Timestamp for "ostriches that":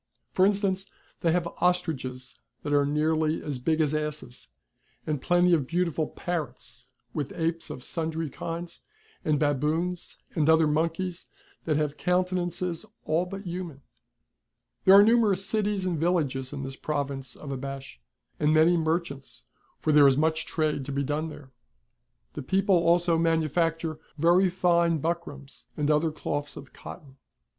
1.61-2.73